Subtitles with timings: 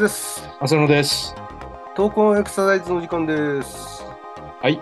[0.00, 0.48] ズです。
[0.60, 1.34] 浅野です。
[1.94, 4.02] トーク・オン・エクササイズの時間です。
[4.62, 4.80] はい。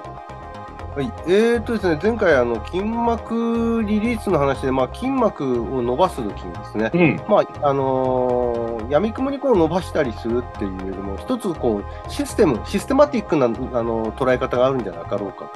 [0.95, 1.13] はい。
[1.27, 7.21] えーとですね、前回、あの、筋膜リリースの話で、まあ、筋膜を伸ばす時にですね、うん。
[7.29, 15.51] まあ、あのー、闇雲にこう伸ばしたりするっていうよりも、一つこう、システム、システマティックな、あの、捉え方があるんじゃなかろうか。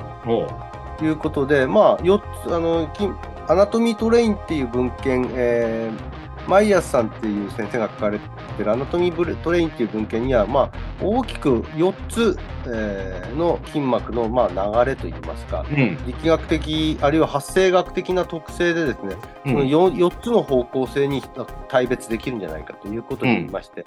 [0.99, 3.11] ということで、まあ、4つ、あの、筋
[3.49, 15.97] アナトミートレインっていう文献、えーマイヤーさんっていう先生が書かれてるアナトミーブレトレインっていう文献には、まあ、大きく4つ、えーの筋膜の、まあ、流れといいますか、うん。
[16.07, 19.69] 力学的、あるいは発生学的な特性でですね、そのうん。
[19.69, 21.23] 4, 4つの方向性に
[21.69, 23.87] 大別できるんじゃないかということに言いまして、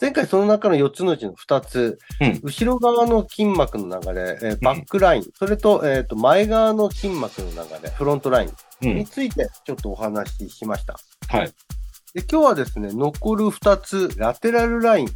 [0.00, 8.52] 前回その中の4つのうちの2つ、うん後ろ側の筋膜の流れ、えーバックライン、それと,、えーと前側の筋膜の流れ、フロントライン
[8.82, 8.96] うん。
[8.96, 10.96] についてちょっとお話ししました。
[11.28, 11.50] はい。
[12.18, 15.08] で今日はですね、残る2つ、ラテラルライン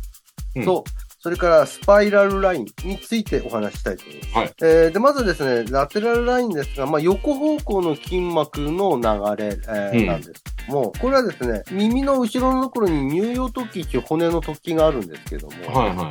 [0.64, 1.01] と、うん。
[1.22, 4.34] それからスパイラルラインについてお話ししたいと思います。
[4.38, 16.10] はいえーでまずですね、ラテラルラインですが、まあ、横方向の筋膜の流れ、えーうんなんですけども、これはですね、耳の後ろのところに乳葉突起という骨の突起があるんですけども、はいは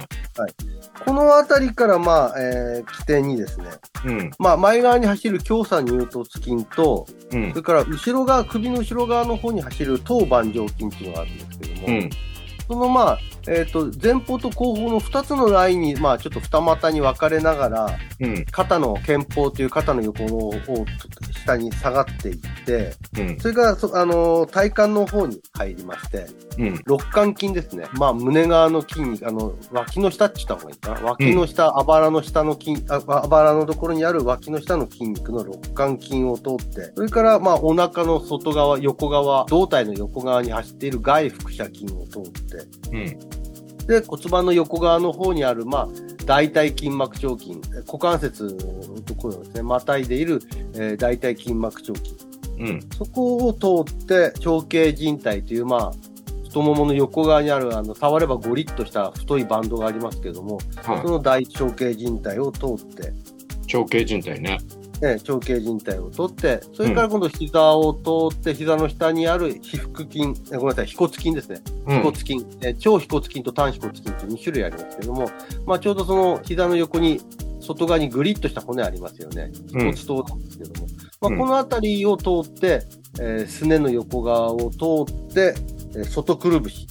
[1.06, 3.66] この辺りから、まあ、えー起点にですね、
[4.06, 4.08] い。
[4.08, 4.32] うん。
[4.40, 7.56] まあ、前側に走る強鎖乳突筋と、うんそ。
[7.58, 12.10] れから後ろ側、首の後ろ側の方に走る頭盤上筋っていうのがあるんですけども、うん。
[12.70, 18.46] そのまあ、えっ、と、前方と後方の2つのラインに、まあ、ちょっと二股に分かれながら、うん。
[18.46, 20.54] 肩の肩方という肩の横のを
[21.32, 22.38] 下に下がっていっ
[22.72, 23.40] て、うん。
[23.40, 26.28] それからそ、あのー体幹の方に入りまして、
[26.58, 26.68] うん。
[26.86, 27.86] 肋間筋ですね。
[27.94, 31.02] まあ、胸側の筋肉、あの、脇の下って言った方がいいかな。
[31.12, 43.42] 脇の下、あばらの下の筋、ああばらのところにある脇の下の筋肉の肋間筋を通って、それから、まあ、お腹の外側、横側、胴体の横側に走っている外腹斜筋を通って、うん。
[43.88, 45.88] で、骨盤の横側の方にある、まあ、
[46.26, 50.40] 大腿筋膜腸筋、え股関節のところですね、またいでいる、
[50.76, 52.31] えー大腿筋膜腸筋。
[52.60, 52.80] うん。
[52.98, 53.54] そこを
[53.86, 55.92] 通って、長径靭帯という、まあ、
[56.44, 63.12] 太ももの横側にある、あの、触ればゴリッとした太いバンドがありますけれども、そはの大長径靭帯を通って、い。
[63.68, 64.60] 長径靭帯ね。
[65.02, 70.20] ね、長径靭帯を通って、それから今度膝を通って、膝の下にある腓腹筋、
[70.54, 71.62] えごめんなさい、腓骨筋ですね。
[71.88, 72.18] うん腓骨。
[72.18, 75.32] 筋、えー超腓骨筋と単腓骨筋という2種類ありますけども、
[75.66, 77.20] まあ、ちょうどその膝の横に、
[77.62, 79.52] 外側にグリッとした骨ありますよね。
[79.72, 80.88] 骨頭なんですけども、
[81.22, 81.38] まあ、うん。
[81.38, 82.84] この辺りを通って、
[83.20, 85.54] えーすねの横側を通って、
[85.96, 86.88] えー外くるぶし。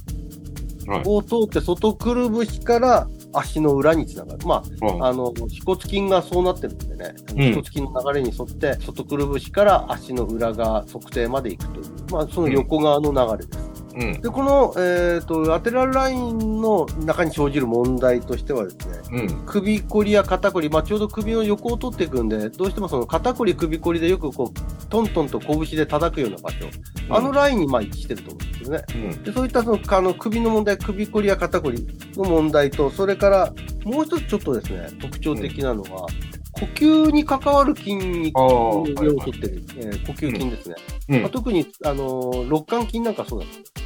[0.87, 1.03] はい。
[1.05, 4.47] を通って、外くるぶしから足の裏につながる。
[4.47, 7.37] まあ、ああの、腓骨筋がそうなってるんでね、うん。
[7.37, 13.70] 腓骨筋の流れに沿って、外くるぶしから足の裏側、測定まで行くという、まあ、その横側の流れです。
[13.95, 14.21] うん。
[14.21, 19.47] で、この、えっ、と、ラテラルラインの中に生じる問題としてはですね、うん。
[19.47, 26.67] 首こりや肩こり、まあ、ちょうど首の横を取っていくんで、どうしてもその肩こり、首こりでよくこう、トントンと拳で叩くような場所、
[27.09, 28.85] あのラインにまあ位置してると思うんですよね。
[28.95, 29.23] うん。
[29.23, 31.87] でそういったそのあの首の問題、首こりや肩こり
[32.17, 33.53] の問題と、それから
[33.85, 36.07] もう一つちょっとですね、特徴的なのは、
[36.53, 38.39] 呼吸に関わる筋肉。
[38.39, 40.75] をはい取ってる、えー呼吸筋ですね。
[41.09, 43.80] うんまあ、特に、あのー肋間筋なんかそうだったんです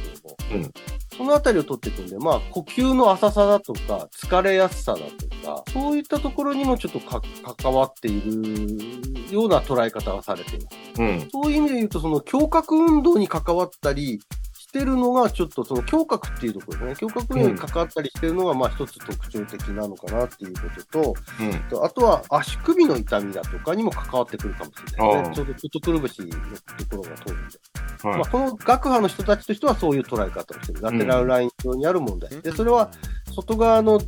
[0.51, 0.71] うん
[1.17, 5.05] そのあたりを取っていくんで、まあ、呼吸の浅さだとか、疲れやすさだと
[5.47, 7.21] か、そういったところにもちょっとか
[7.57, 11.01] 関わっているような捉え方がされています。
[11.01, 11.29] うん。
[11.31, 14.19] そういう意味で言うと、その胸郭運動に関わったり
[14.75, 17.09] してるのが、ちょっとその胸郭っていうところですね。
[17.09, 21.59] 胸郭に関わったりしてるのが、まあ一つ特徴的なのかなっていうことと、うん。
[21.69, 25.35] とあとは足首の痛みだとかにも関わってくるかもしれないですね。
[25.35, 27.59] ちょうど外くるぶしのところが通るんで。
[28.03, 30.81] はいまあ、この学派の人たちとしてはそういう捉え方をしてる。
[30.81, 32.29] ラテラルライン上にある問題。
[32.41, 32.91] で、それは
[33.35, 33.99] 外側の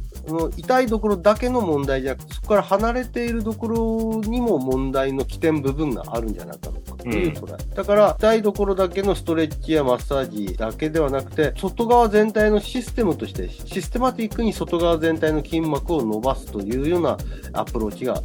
[0.55, 7.75] 痛いところだけの問題じゃなくて、そこから離れているところにも問題の起点部分があるんじゃないかとかという捉え。
[7.75, 17.17] だから、痛いところだけのストレッチやマッサージだけではなくて、外側全体のシステムとして、システマティックに外側全体の筋膜を伸ばすというような
[17.53, 18.21] アプローチが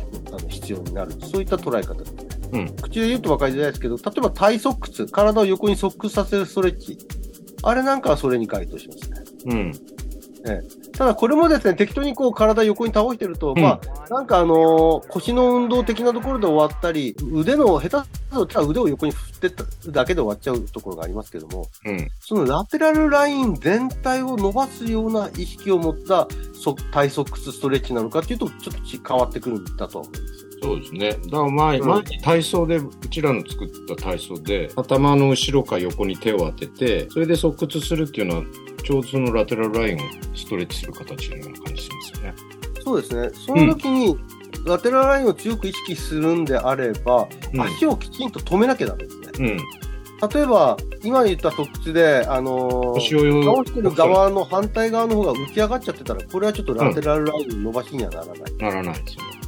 [0.48, 1.12] 必要になる。
[1.20, 2.26] そういった捉え方ですね。
[2.52, 2.76] うん。
[2.76, 6.98] 口で言うと分かりづらいですけど、例えば体側屈、体を横に側屈させるストレッチ。
[7.64, 9.20] あれなんかはそれに該当しますね。
[9.46, 9.72] うん。
[10.92, 22.08] ただこれもですね、適当にこう体横に倒してると、うんまあ、なんかあのー腰の運動的なところで終わったり、腕の、下手すると腕を横に振ってっただけで終わっちゃうところがありますけども、うん。
[22.20, 30.51] そのラテラルライン全体を伸ばすような意識を持ったそ体側屈ストレッチなのかっていうと、ちょっとち変わってくるんだとは思うんですよ。
[30.62, 31.10] そうですね。
[31.10, 38.44] だから前、うん前に体操で、うちらの作った体操で、頭の後ろか横に手を当てて、それで側屈するっていうのは、
[38.84, 39.98] ちょうどそのラテラルラインを
[40.34, 42.34] ストレッチする形のような感じしますよね。
[42.84, 43.30] そうですね。
[43.46, 44.16] その時に、
[44.64, 49.30] ラテラルラインを強く意識するんであれば、うん足をきちんと止めなきゃダメですね。
[49.38, 50.28] うん。
[50.28, 58.36] 例えば、今言った特質で、あのー倒してる側の反対側の方が浮き上がっちゃってたら、これはちょっとラテラルライン伸ばしにはならない。
[58.58, 59.42] ならないですよね。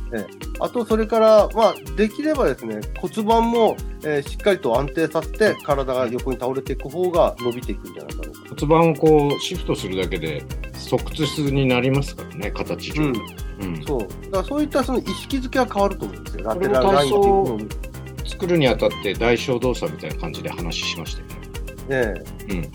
[0.61, 8.23] あと、それから、まあ、できればですね、骨盤も、えーしっかりと安定させて、体が横に倒れていく方が伸びていくんじゃないかな
[8.57, 8.67] と。
[8.67, 10.45] 骨盤をこうシフトするだけで
[10.75, 13.05] 側屈になりますからね、形上。
[13.05, 13.15] うん
[13.61, 14.01] うんそう。
[14.01, 16.45] だからそういったその意識づけは変わると思うんですよ。
[16.45, 17.59] ラテラルラインっていうのも。
[18.27, 22.25] 作るにあたって代償動作みたいな感じで話しましたよね。
[22.49, 22.57] えうん。
[22.57, 22.69] え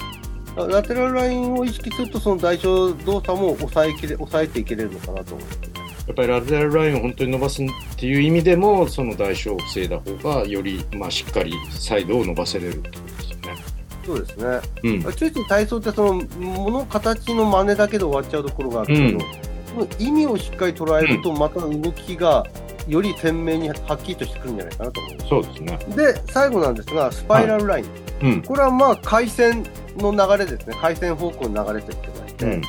[0.68, 5.69] ラテラルラインを意識すると、その代償動作も抑えきれ、抑えていけれるのかなと思う。
[6.10, 13.64] やっぱりラテラルラインを本当に伸ばすっていう意味でも、その代償を防いだ方が、より、まあ、しっかりサイドを伸ばせれるってことですよね。
[14.08, 14.60] そうですね。
[15.06, 15.14] うん。
[15.14, 22.44] ついつい体操ってその、もの、形の真似だけで終わっちゃうところがあるけど、うんその意味をしっかり捉えると、また動きが、
[22.88, 25.30] より鮮明にはっきりとしてくるんじゃないかなと思います。
[25.30, 25.96] そうですね。
[25.96, 27.86] で、最後なんですが、スパイラルライン。
[28.24, 28.42] うん。
[28.42, 29.64] これはまあ、回線
[29.98, 30.76] の流れですね。
[30.82, 32.62] 回線方向に流れていってまして、うん。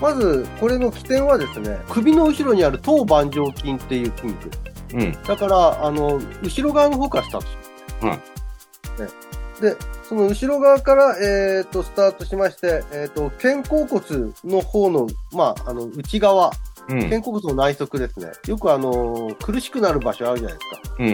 [0.00, 4.50] まず、これの起点はですね、首の後ろにある頭板状筋っていう筋肉。
[4.94, 5.12] うん。
[5.22, 7.60] だから、あの、後ろ側の方からスタートしま
[8.02, 8.06] す。
[8.06, 16.50] はいねで、その後ろ側から、えっ、と、スタートしまして、えっ、と、肩甲骨の方の、まあ、あの、内側、
[16.88, 17.02] うん。
[17.08, 18.32] 肩甲骨の内側ですね。
[18.46, 20.96] よくあの、苦しくなる場所あるじゃないですか。
[20.98, 21.06] うん。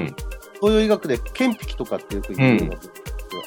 [0.55, 2.69] 東洋医学で肩壁とかってよく言うよう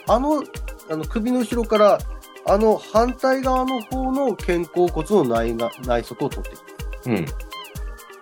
[0.07, 0.43] な、あの、
[0.89, 1.99] あの、首の後ろから、
[2.45, 7.09] あの、反対側の方の肩甲骨の内が内側を取っていく。
[7.09, 7.25] うん。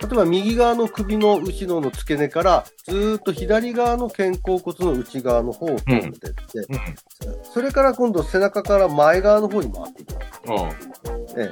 [0.01, 6.31] 例えば右側の首の後ろの付け根からずーっと左側の肩甲骨の内側の方を通っていって、
[7.53, 10.27] それから今度背中から前側の方に回っていきます。
[10.47, 10.69] あ
[11.37, 11.51] え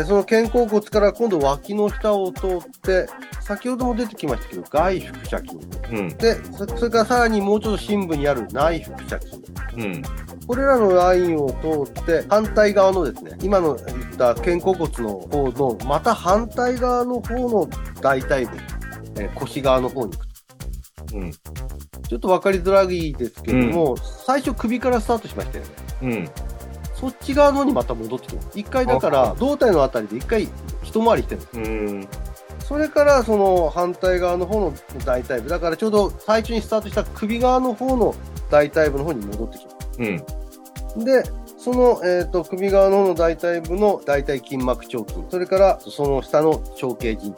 [0.00, 2.48] ーその肩甲骨から今度脇の下を通っ
[2.82, 3.08] て、
[3.40, 5.68] 先ほども出てきましたけど、外腹斜筋。
[5.84, 5.88] あ。
[5.88, 6.08] うん。
[6.18, 10.02] で、そそれからさらにもうちょっと深部にある内腹斜筋。
[10.46, 10.56] うん。
[10.56, 17.68] これらのラインを通って、反対側のですね、今の言った肩甲骨の方の、また反対側の方の
[18.00, 18.56] 大腿部、
[19.18, 21.16] えー腰側の方に行くと。
[21.16, 21.32] うん。
[21.32, 25.70] ちょっと分かりづらいですけども、最初首からスタートしましたよね。
[26.02, 26.30] うん。
[26.94, 28.48] そっち側のにまた戻ってきます。
[28.54, 30.48] 一回だから、胴体のあたりで一回
[30.82, 31.42] 一回りしてる。
[31.54, 32.08] うん。
[32.60, 34.72] それから、その反対側の方の
[35.04, 35.48] 大腿部。
[35.48, 38.14] だからちょうど最初にスタートした首側の方の
[38.50, 39.75] 大腿部の方に戻ってきます。
[39.98, 41.04] うん。
[41.04, 41.22] で、
[41.58, 45.26] その、えっ、と、首側の方の大腿部の大腿筋膜腸筋。
[45.28, 47.34] それから、その下の長径靭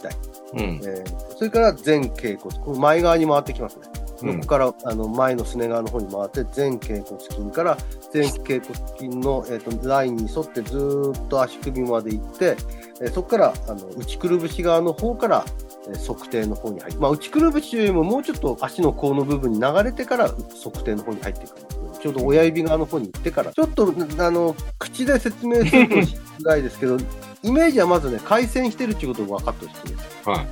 [0.55, 0.63] 帯。
[0.63, 0.81] うん。
[0.85, 2.59] えーそれから前脛骨。
[2.59, 3.83] これ前側に回ってきますね。
[4.23, 7.79] うんここからあの前のすね側の方に回って、前脛骨筋から
[8.13, 12.57] 前脛骨筋の、えー、とラインに沿ってずーっと足首まで行って、
[13.01, 15.45] えーそこからあの内くるぶし側の方から、
[15.87, 21.55] えー測定の方に入って、まあ、内くるぶしよりももうちょっと足の甲の部分に流れてから測定の方に入っていく
[22.01, 26.97] ちょうど親指側の方に行ってから、ちょっとあの口で説明するとしづらいですけど、
[27.43, 30.29] イメージはまずね、回線してるっていうことを分かってほしいです。
[30.29, 30.47] はい。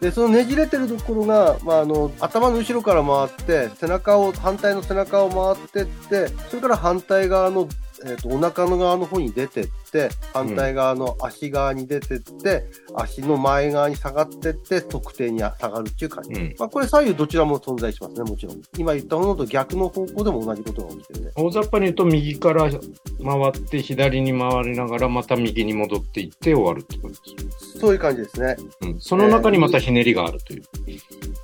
[0.00, 7.68] で、そのねじれてるところが、まあ、あの、頭の後ろから回って、背中を、反対の背中を回ってって、それから反対側の、
[8.06, 12.64] えっ、と、お腹の側の方に出てって、反対側の足側に出てって、
[12.94, 16.32] 足の前側に下がってって、測定に下がるっていう感じ。
[16.32, 16.54] うん。
[16.58, 18.62] まあ、これ左右どちらも存在しますね、もちろん。
[18.78, 21.30] 今言ったものと逆の方向でも同じことが起きてるね。
[21.36, 28.56] 大雑把に言うと、右から回って、左に回りながら、また右に戻っていって終わるってことですそういう感じですね。
[28.82, 29.00] うん。
[29.00, 30.62] その中にまたひねりがあるという。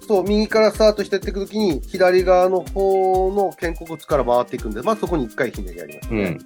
[0.07, 6.23] そう、右からスタートしてっていくときに、左側の方の肩甲骨から回っていくんで、まずそこに一回ひねりありますね。
[6.23, 6.39] うん。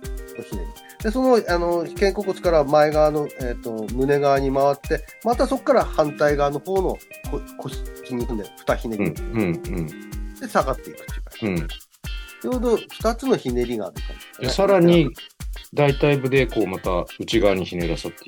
[0.42, 6.96] ひねりで、その、あの、肩甲骨から前側の、えっ、と、胸側に回って、またそこから反対側の方の
[7.30, 9.52] こ腰筋肉で二ひねうん。
[9.62, 9.86] り、うん。
[10.40, 11.04] で下がっていくっ
[11.38, 11.68] ていう感。
[11.68, 11.74] じ。
[12.42, 15.10] ちょうど二つのひねりがある感じね、でさらに、
[15.74, 18.20] 大腿部で、こう、また内側にひねらさってい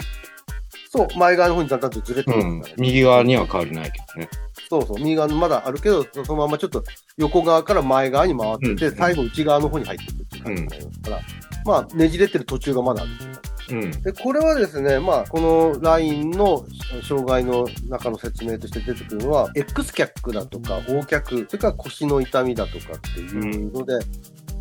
[0.91, 2.37] そう、前側の方にだんだんとずれてく。
[2.37, 2.83] うんくるからね。。
[2.83, 4.29] 右側には変わりないけどね。
[4.73, 6.83] そうそう、右側のまだあるけど、そのままちょっと
[7.19, 8.97] 横側から前側に回ってて、うん。
[8.97, 11.21] 最後内側の方に入っていくっていう感じになりますから、
[11.67, 13.33] まあ、ねじれてる途中がまだあるっていう。
[13.33, 14.03] 感じうん。
[14.03, 16.65] で、これはですね、まあ、このラインの
[17.07, 23.99] 障害の中の説明として出てくるのは、X 脚だとか、横脚、それから腰の痛みだとかっていうので、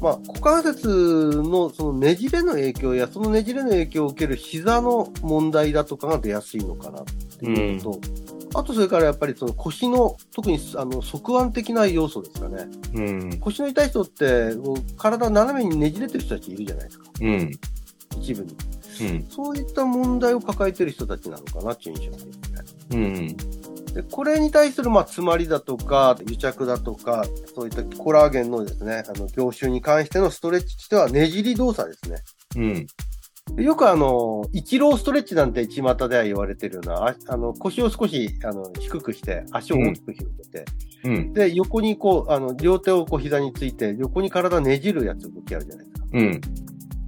[0.02, 0.88] まあ、股関節
[1.44, 7.06] のそのねじれの影響や、そのねじれの影響を受ける膝の問題だとかが出やすいのかなっ
[7.40, 8.00] ていうのと、
[8.54, 12.68] あとそれからやっぱりその腰の、特にあの側腕的な要素ですかね。
[12.94, 13.40] うん。
[13.40, 14.52] 腰の痛い人って、
[14.98, 17.06] 体斜めにねじれてる人たちいるじゃないですか。
[17.22, 17.52] うん。
[18.20, 18.56] 一部に。
[19.02, 19.26] うん。
[19.30, 22.36] そういった問題を抱えてる人たちなのかなっていう印象ですね。
[22.92, 23.38] うん。
[23.94, 32.18] で、これに対する、まあ、詰まりだとか、癒着だとか、そういったコラーゲンのですね、あの、業種に関してのストレッチとしては、ねじり動作ですね。
[32.56, 32.88] うん。
[33.56, 40.66] でよくあの、一郎ストレッチなんて巷では言われてるような、ああの、腰を少し、あの、低くして、足を大きく広げて、
[41.04, 41.34] うん。
[41.34, 46.08] で、横にこう、あの、両手をこう膝について、横に体ねじるやつ動きあるじゃないですか。
[46.14, 46.42] うん。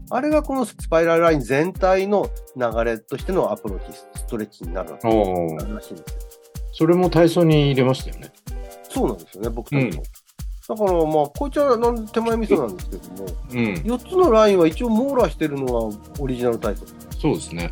[0.09, 5.97] あれがこのスパイラルライン全体の流れとしてのアプローチ、ストレッチになるらしいんですよ。
[6.71, 8.31] それも体操に入れましたよね。
[8.89, 10.03] そうなんですよね、僕たちも。
[10.67, 13.73] だから、まあ、こいつはなん手前味噌なんですけども、うん。
[13.73, 16.85] 4つのラインは一応網羅してるのはオリジナル体操。
[17.19, 17.71] そうですね。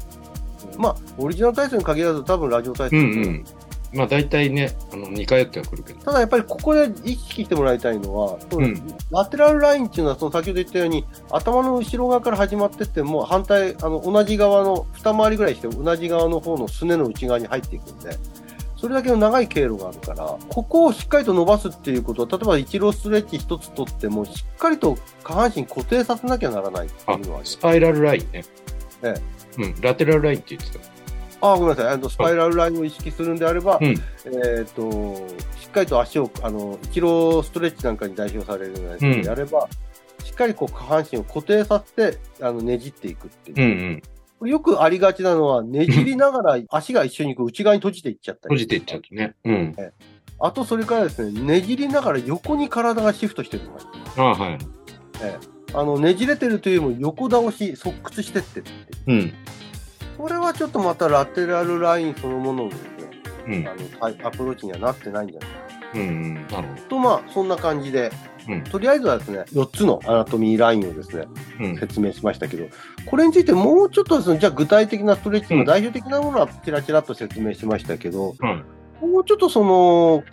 [0.78, 3.46] まあ、オリジナル体操に限らず多分ラジオ体操、うんうん。
[3.94, 6.00] まあ大体ね、あの、2回やってはくるけど。
[6.02, 18.18] ただやっぱりここで意識してもらいたいのは、うんラテラルラインっていうのはその先ほど言ったように頭の後ろ側から始まってっても反対あの同じ側の二回りぐらいして同じ側の方のすねの内側に入っていくんで
[18.82, 28.44] それだけの長い経路があるからここをしっかりと伸ばすっていうことは例えば一郎ストレッチ一つとってもしっかりと下半身固定させなきゃならないってあいうのはあスパイラルラインね。
[29.04, 29.14] え
[29.60, 29.82] うん。
[29.82, 31.48] ラテラルラインって言ってた。
[31.48, 34.92] あごめんなさいあのスパイラルラインを意識するんであれば、うんえっ、と
[35.60, 39.68] しっかりと足をあの一郎ストレッチなんかに代表されるようなやつでやれば、
[40.24, 43.58] しっかりこう下半身を固定させてあのねじっていくっていう。
[43.58, 44.04] うんうん。
[44.48, 48.56] よくありがちなのは、ねじりながら足が一緒にこう内側に閉じていっちゃったり。
[48.56, 49.36] 閉じていっちゃうとね。
[49.46, 49.76] うん。
[50.40, 53.80] あとそれからですね、ねじりながら横に体がシフトしてるのが。
[54.18, 54.58] ああ、はい。
[55.74, 59.20] あの、ねじれてるというよりも横倒し、側屈してってるっていう。
[59.20, 59.34] うん。
[60.18, 62.90] これはちょっとまたラテラルラインそのもののですね、
[63.48, 63.68] うん。
[63.68, 66.34] あのタイアプローチにはなってないんじゃないかうんうん。
[66.36, 66.82] なるほど。
[66.90, 68.12] と、まあ、そんな感じで、
[68.50, 71.26] うんとりあえずはですね、4つのアナトミーラインをですね、
[71.60, 71.78] うん。
[71.78, 72.66] 説明しましたけど、
[73.06, 79.12] これについてもうちょっとですね、じゃあ具体的なストレッチの代表的なものはちらちらっと説明しましたけど、うん。
[79.12, 80.24] もうちょっとその、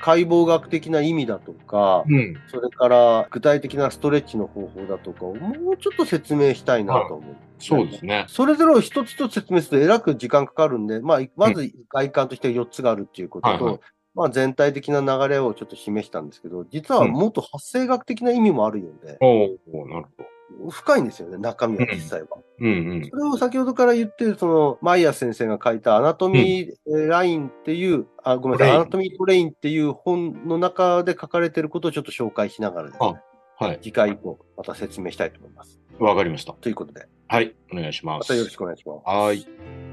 [0.00, 2.36] 解剖学的な意味だとか、うん。
[2.48, 7.36] それから具体的なストレッチの方法だとかをもうちょっと説明したいなと思う。
[7.58, 8.24] そうですね。
[8.28, 13.80] それぞれを一つ一つ説明するとえらく時間かかるんで、まあ、まず外観として4つがあるっていうことと、はいはい
[14.18, 19.44] まあ全体的な流れをちょっと示したんですけど、実はもっと発生学的な意味もあるようで、お
[19.82, 20.24] おなるほ
[20.64, 20.70] ど。
[20.70, 22.28] 深いんですよね、中身は実際は。
[22.58, 23.14] うんうんそ。
[23.14, 33.14] れを先ほどから言ってる、その、マイヤー先生が書いたアナトミーラインっていう、あ、ごめんなさい、アナトミートレインっていう本の中で書かれてることをちょっと紹介しながらですね、
[33.58, 33.78] はい。
[33.82, 35.78] 次回以降、また説明したいと思います。
[36.00, 36.54] わかりました。
[36.54, 37.54] ということで、はい。
[37.72, 38.18] お願いしま。
[38.18, 39.02] ますたよろしくお願いします。
[39.06, 39.87] はい。